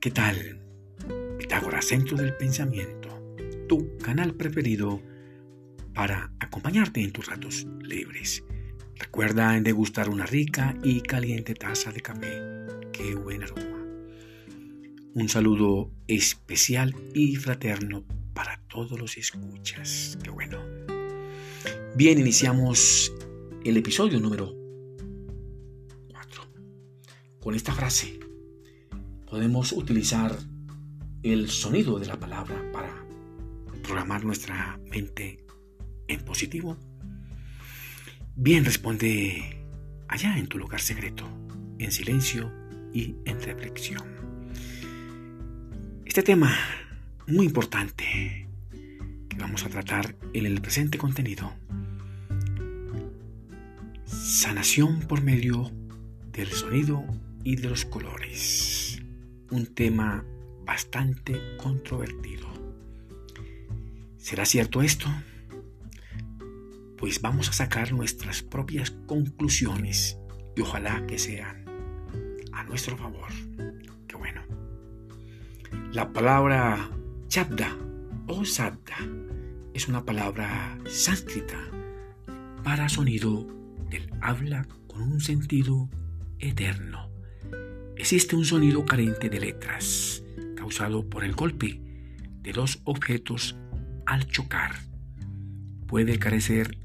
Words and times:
¿qué 0.00 0.10
tal? 0.10 0.58
Pitágoras, 1.38 1.84
Centro 1.84 2.16
del 2.16 2.34
Pensamiento, 2.34 3.10
tu 3.68 3.98
canal 3.98 4.34
preferido 4.34 5.02
para 5.92 6.32
acompañarte 6.40 7.02
en 7.02 7.12
tus 7.12 7.26
ratos 7.26 7.66
libres. 7.82 8.42
Recuerda 8.96 9.54
en 9.58 9.62
degustar 9.62 10.08
una 10.08 10.24
rica 10.24 10.74
y 10.82 11.02
caliente 11.02 11.54
taza 11.54 11.92
de 11.92 12.00
café. 12.00 12.40
¡Qué 12.92 13.14
buen 13.14 13.42
aroma! 13.42 13.84
Un 15.12 15.28
saludo 15.28 15.90
especial 16.06 16.94
y 17.12 17.36
fraterno 17.36 18.02
para 18.32 18.62
todos 18.68 18.98
los 18.98 19.18
escuchas. 19.18 20.16
¡Qué 20.22 20.30
bueno! 20.30 20.64
Bien, 21.94 22.18
iniciamos 22.18 23.12
el 23.66 23.76
episodio 23.76 24.18
número 24.18 24.54
4 26.08 26.42
con 27.38 27.54
esta 27.54 27.74
frase 27.74 28.29
podemos 29.30 29.70
utilizar 29.70 30.36
el 31.22 31.48
sonido 31.50 32.00
de 32.00 32.06
la 32.06 32.18
palabra 32.18 32.60
para 32.72 32.92
programar 33.84 34.24
nuestra 34.24 34.78
mente 34.90 35.44
en 36.08 36.20
positivo? 36.24 36.76
Bien, 38.34 38.64
responde 38.64 39.64
allá 40.08 40.36
en 40.36 40.48
tu 40.48 40.58
lugar 40.58 40.80
secreto, 40.80 41.28
en 41.78 41.92
silencio 41.92 42.52
y 42.92 43.14
en 43.24 43.40
reflexión. 43.40 44.02
Este 46.04 46.24
tema 46.24 46.52
muy 47.28 47.46
importante 47.46 48.48
que 49.28 49.36
vamos 49.38 49.64
a 49.64 49.68
tratar 49.68 50.16
en 50.32 50.44
el 50.44 50.60
presente 50.60 50.98
contenido, 50.98 51.52
sanación 54.06 55.00
por 55.02 55.22
medio 55.22 55.70
del 56.32 56.48
sonido 56.48 57.04
y 57.44 57.54
de 57.54 57.68
los 57.68 57.84
colores 57.84 58.79
un 59.50 59.66
tema 59.66 60.24
bastante 60.64 61.56
controvertido. 61.56 62.48
¿Será 64.16 64.44
cierto 64.44 64.82
esto? 64.82 65.08
Pues 66.96 67.20
vamos 67.20 67.48
a 67.48 67.52
sacar 67.52 67.92
nuestras 67.92 68.42
propias 68.42 68.90
conclusiones 68.90 70.18
y 70.56 70.60
ojalá 70.60 71.06
que 71.06 71.18
sean 71.18 71.64
a 72.52 72.64
nuestro 72.64 72.96
favor. 72.96 73.30
Qué 74.06 74.16
bueno. 74.16 74.42
La 75.92 76.12
palabra 76.12 76.90
chabda 77.28 77.76
o 78.26 78.44
sabda 78.44 78.96
es 79.74 79.88
una 79.88 80.04
palabra 80.04 80.78
sánscrita 80.86 81.58
para 82.62 82.88
sonido 82.88 83.46
del 83.88 84.08
habla 84.20 84.66
con 84.86 85.02
un 85.02 85.20
sentido 85.20 85.88
eterno 86.38 87.09
existe 88.00 88.34
un 88.34 88.46
sonido 88.46 88.86
carente 88.86 89.28
de 89.28 89.38
letras, 89.38 90.24
causado 90.56 91.08
por 91.08 91.22
el 91.22 91.34
golpe 91.34 91.82
de 92.40 92.52
dos 92.52 92.80
objetos 92.84 93.58
al 94.06 94.26
chocar. 94.26 94.72
Puede 95.86 96.18
carecer 96.18 96.78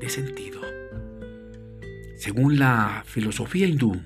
de 0.00 0.08
sentido. 0.10 0.60
Según 2.18 2.58
la 2.58 3.04
filosofía 3.06 3.66
hindú, 3.66 4.02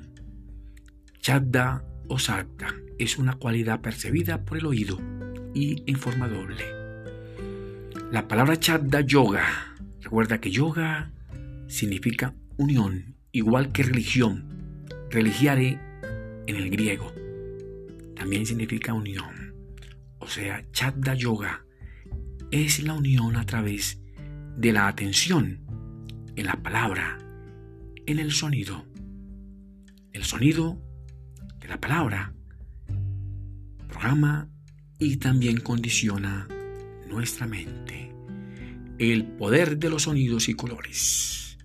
Chabda 1.20 1.84
o 2.06 2.20
Sadda 2.20 2.72
es 2.98 3.18
una 3.18 3.34
cualidad 3.34 3.80
percibida 3.80 4.44
por 4.44 4.58
el 4.58 4.66
oído 4.66 4.98
y 5.54 5.82
en 5.90 5.96
forma 5.96 6.28
doble. 6.28 6.64
La 8.12 8.28
palabra 8.28 8.60
Chabda 8.60 9.00
yoga, 9.00 9.74
recuerda 10.02 10.40
que 10.40 10.52
yoga 10.52 11.10
significa 11.66 12.32
unión, 12.56 13.16
igual 13.32 13.72
que 13.72 13.82
religión. 13.82 14.44
Religiare 15.10 15.87
en 16.48 16.56
el 16.56 16.70
griego. 16.70 17.12
También 18.16 18.46
significa 18.46 18.94
unión. 18.94 19.54
O 20.18 20.26
sea, 20.26 20.64
Chatda 20.72 21.14
Yoga 21.14 21.64
es 22.50 22.82
la 22.82 22.94
unión 22.94 23.36
a 23.36 23.44
través 23.44 24.00
de 24.56 24.72
la 24.72 24.88
atención 24.88 25.60
en 26.34 26.46
la 26.46 26.56
palabra, 26.62 27.18
en 28.06 28.18
el 28.18 28.32
sonido. 28.32 28.84
El 30.12 30.24
sonido 30.24 30.82
de 31.60 31.68
la 31.68 31.78
palabra 31.78 32.34
programa 33.88 34.48
y 34.98 35.18
también 35.18 35.60
condiciona 35.60 36.48
nuestra 37.08 37.46
mente. 37.46 38.10
El 38.98 39.26
poder 39.26 39.78
de 39.78 39.90
los 39.90 40.04
sonidos 40.04 40.48
y 40.48 40.54
colores. 40.54 41.58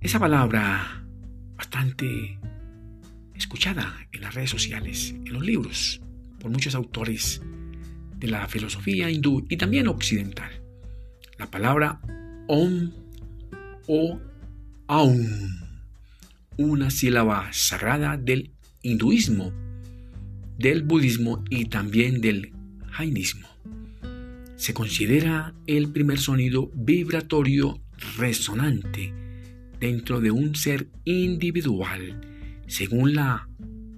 Esa 0.00 0.18
palabra 0.18 1.06
bastante 1.54 2.38
escuchada 3.42 4.06
en 4.12 4.20
las 4.20 4.34
redes 4.34 4.50
sociales, 4.50 5.14
en 5.24 5.32
los 5.32 5.44
libros, 5.44 6.00
por 6.38 6.50
muchos 6.50 6.74
autores 6.76 7.42
de 8.16 8.28
la 8.28 8.46
filosofía 8.46 9.10
hindú 9.10 9.44
y 9.48 9.56
también 9.56 9.88
occidental. 9.88 10.50
La 11.38 11.50
palabra 11.50 12.00
Om 12.46 12.92
o 13.88 14.20
Aum, 14.86 15.26
una 16.56 16.90
sílaba 16.90 17.52
sagrada 17.52 18.16
del 18.16 18.52
hinduismo, 18.82 19.52
del 20.56 20.84
budismo 20.84 21.42
y 21.50 21.64
también 21.64 22.20
del 22.20 22.52
jainismo. 22.90 23.48
Se 24.54 24.72
considera 24.72 25.52
el 25.66 25.90
primer 25.90 26.18
sonido 26.20 26.70
vibratorio 26.74 27.80
resonante 28.16 29.12
dentro 29.80 30.20
de 30.20 30.30
un 30.30 30.54
ser 30.54 30.86
individual 31.04 32.31
según 32.66 33.14
la 33.14 33.48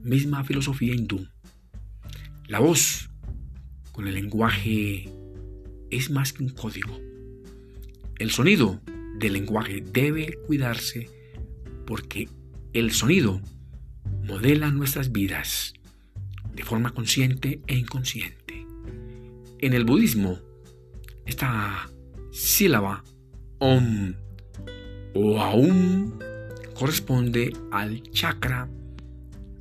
misma 0.03 0.45
filosofía 0.45 0.95
hindú, 0.95 1.27
la 2.47 2.59
voz 2.59 3.11
con 3.93 4.07
el 4.07 4.15
lenguaje 4.15 5.09
es 5.91 6.11
más 6.11 6.33
que 6.33 6.43
un 6.43 6.51
código. 6.51 7.01
El 8.19 8.31
sonido 8.31 8.81
del 9.19 9.35
lenguaje 9.35 9.81
debe 9.81 10.37
cuidarse 10.47 11.09
porque 11.87 12.29
el 12.73 12.93
sonido 12.93 13.41
modela 14.25 14.71
nuestras 14.71 15.13
vidas 15.13 15.75
de 16.55 16.65
forma 16.65 16.91
consciente 16.91 17.61
e 17.67 17.77
inconsciente. 17.77 18.67
En 19.59 19.73
el 19.73 19.85
budismo, 19.85 20.39
esta 21.27 21.89
sílaba 22.31 23.05
om 23.59 24.15
o 25.15 25.41
aum 25.41 26.19
corresponde 26.75 27.53
al 27.71 28.03
chakra 28.11 28.69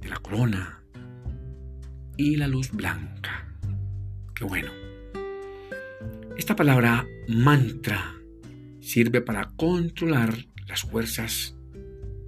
de 0.02 0.10
la 0.10 0.18
corona 0.18 0.84
y 2.18 2.36
la 2.36 2.48
luz 2.48 2.72
blanca. 2.72 3.48
Qué 4.36 4.44
bueno. 4.44 4.72
Esta 6.38 6.56
palabra 6.56 7.08
mantra 7.28 8.16
sirve 8.82 9.22
para 9.22 9.52
controlar 9.56 10.36
las 10.68 10.82
fuerzas 10.82 11.56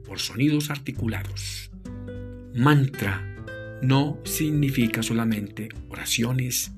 por 0.06 0.20
sonidos 0.20 0.70
articulados. 0.70 1.72
Mantra 2.54 3.36
no 3.82 4.20
significa 4.24 5.04
solamente 5.04 5.70
oraciones, 5.90 6.72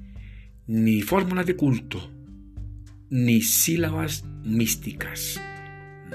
ni 0.66 1.01
fórmulas 1.01 1.45
de 1.45 1.56
culto, 1.56 2.12
ni 3.09 3.41
sílabas 3.41 4.24
místicas. 4.44 5.39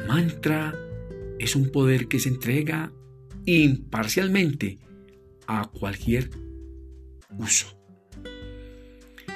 Mantra 0.08 0.74
es 1.42 1.56
un 1.56 1.70
poder 1.70 2.06
que 2.06 2.20
se 2.20 2.28
entrega 2.28 2.92
imparcialmente 3.46 4.78
a 5.48 5.68
cualquier 5.68 6.30
uso. 7.36 7.76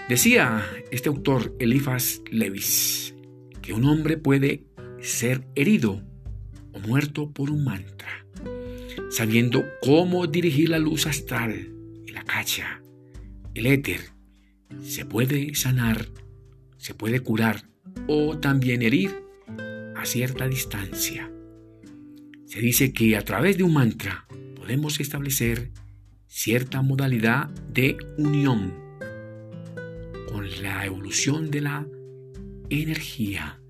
Decía 0.09 0.65
este 0.93 1.09
autor 1.09 1.57
Eliphas 1.59 2.23
Levis 2.31 3.13
que 3.61 3.73
un 3.73 3.85
hombre 3.87 4.17
puede 4.17 4.63
ser 5.01 5.49
herido 5.57 6.01
o 6.73 6.79
muerto 6.79 7.33
por 7.33 7.51
un 7.51 7.65
mantra, 7.65 8.25
sabiendo 9.11 9.65
cómo 9.83 10.29
dirigir 10.29 10.69
la 10.69 10.79
luz 10.79 11.09
astral 11.09 11.73
y 12.07 12.13
la 12.13 12.23
cacha, 12.23 12.83
el 13.55 13.67
éter, 13.67 14.01
se 14.81 15.05
puede 15.05 15.57
sanar, 15.57 16.07
se 16.77 16.95
puede 16.95 17.19
curar 17.19 17.69
o 18.07 18.39
también 18.39 18.83
herir 18.83 19.25
a 19.97 20.05
cierta 20.05 20.47
distancia. 20.47 21.33
Se 22.47 22.61
dice 22.61 22.93
que 22.93 23.17
a 23.17 23.23
través 23.23 23.59
de 23.59 23.65
un 23.65 23.75
mantra 23.75 24.25
podemos 24.55 25.01
establecer 25.01 25.73
cierta 26.29 26.81
modalidad 26.81 27.49
de 27.49 27.97
unión 28.19 28.73
con 30.29 30.49
la 30.63 30.87
evolución 30.87 31.51
de 31.51 31.61
la 31.61 31.87
energía. 32.71 33.61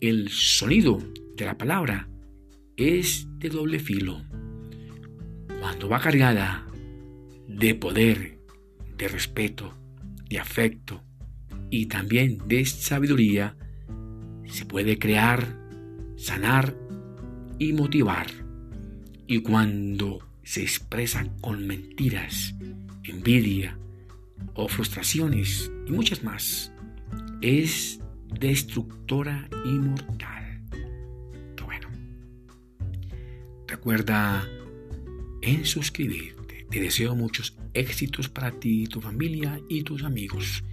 El 0.00 0.28
sonido 0.28 0.98
de 1.36 1.44
la 1.44 1.56
palabra 1.56 2.08
es 2.76 3.28
de 3.38 3.48
doble 3.48 3.78
filo. 3.78 4.22
Cuando 5.60 5.88
va 5.88 6.00
cargada 6.00 6.66
de 7.46 7.76
poder, 7.76 8.38
de 8.96 9.08
respeto, 9.08 9.72
de 10.28 10.40
afecto 10.40 11.04
y 11.70 11.86
también 11.86 12.38
de 12.46 12.64
sabiduría, 12.64 13.56
se 14.46 14.64
puede 14.64 14.98
crear, 14.98 15.56
sanar 16.16 16.79
y 17.60 17.72
motivar. 17.74 18.26
Y 19.28 19.38
cuando 19.42 20.18
se 20.42 20.62
expresa 20.62 21.24
con 21.40 21.64
mentiras, 21.64 22.56
envidia 23.04 23.78
o 24.54 24.66
frustraciones 24.66 25.70
y 25.86 25.92
muchas 25.92 26.24
más 26.24 26.72
es 27.40 28.00
destructora 28.40 29.48
y 29.64 29.68
mortal. 29.68 30.62
Qué 31.54 31.62
bueno. 31.62 31.88
Recuerda 33.68 34.48
en 35.42 35.64
suscribirte. 35.64 36.66
Te 36.70 36.80
deseo 36.80 37.14
muchos 37.14 37.56
éxitos 37.74 38.28
para 38.28 38.52
ti, 38.52 38.86
tu 38.86 39.00
familia 39.00 39.60
y 39.68 39.82
tus 39.82 40.02
amigos. 40.02 40.64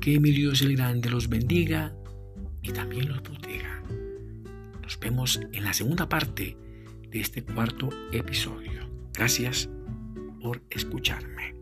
Que 0.00 0.20
mi 0.20 0.30
Dios 0.32 0.60
el 0.60 0.76
Grande 0.76 1.08
los 1.08 1.28
bendiga 1.28 1.94
y 2.62 2.72
también 2.72 3.08
los 3.08 3.22
proteja. 3.22 3.65
Nos 4.86 5.00
vemos 5.00 5.40
en 5.52 5.64
la 5.64 5.72
segunda 5.72 6.08
parte 6.08 6.56
de 7.10 7.20
este 7.20 7.42
cuarto 7.42 7.88
episodio. 8.12 8.88
Gracias 9.12 9.68
por 10.40 10.62
escucharme. 10.70 11.55